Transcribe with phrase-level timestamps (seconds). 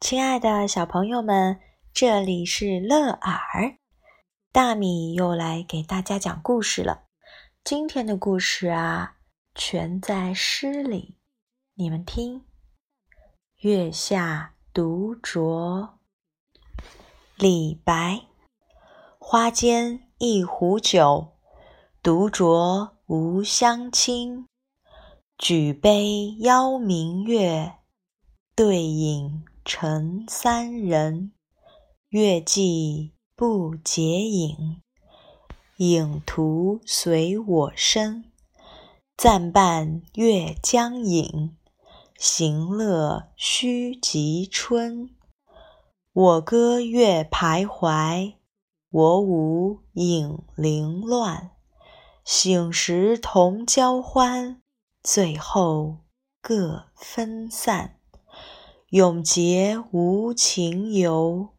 [0.00, 1.60] 亲爱的小朋友们，
[1.92, 3.76] 这里是乐尔，
[4.50, 7.04] 大米又来给大家讲故事了。
[7.62, 9.18] 今天的故事啊，
[9.54, 11.18] 全在诗里，
[11.74, 12.46] 你们听：
[13.58, 15.90] 月下独酌，
[17.36, 18.22] 李白。
[19.18, 21.36] 花间一壶酒，
[22.02, 24.46] 独酌无相亲。
[25.36, 27.74] 举杯邀明月，
[28.56, 29.44] 对影。
[29.72, 31.30] 成三人，
[32.08, 34.82] 月既不解饮，
[35.76, 38.24] 影徒随我身。
[39.16, 41.56] 暂伴月将影，
[42.18, 45.14] 行乐须及春。
[46.12, 48.34] 我歌月徘徊，
[48.90, 51.52] 我舞影零乱。
[52.24, 54.60] 醒时同交欢，
[55.00, 55.98] 醉后
[56.42, 57.99] 各分散。
[58.90, 61.50] 永结无情游，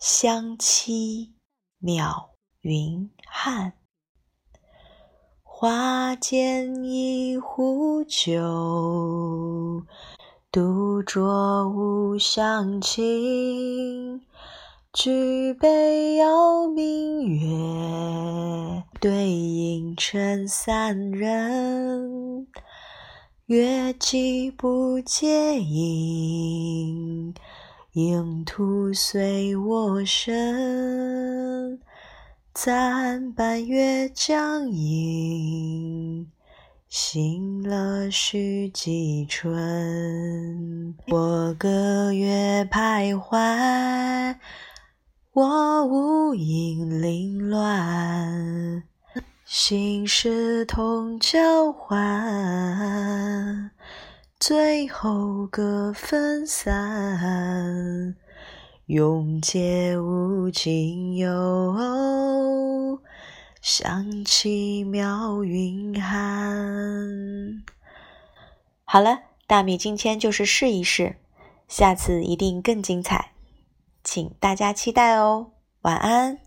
[0.00, 1.32] 相期
[1.80, 2.30] 邈
[2.62, 3.74] 云汉。
[5.44, 9.84] 花间一壶酒，
[10.50, 14.20] 独酌无相亲。
[14.92, 22.48] 举杯邀明月，对影成三人。
[23.46, 27.34] 月既不解饮，
[27.92, 31.78] 影徒随我身。
[32.54, 36.26] 暂伴月将影，
[36.88, 40.94] 行乐须及春。
[41.08, 44.36] 我歌月徘徊，
[45.34, 47.93] 我舞影零乱。
[49.44, 53.70] 心事同交换，
[54.40, 58.16] 最后各分散。
[58.86, 62.98] 永结无情游，
[63.60, 67.62] 相期邈云汉。
[68.84, 71.16] 好了，大米今天就是试一试，
[71.68, 73.32] 下次一定更精彩，
[74.02, 75.52] 请大家期待哦。
[75.82, 76.43] 晚安。